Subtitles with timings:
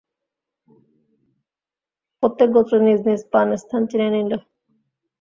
[2.23, 4.31] প্রত্যেক গোত্র নিজ নিজ পান-স্থান চিনে নিল।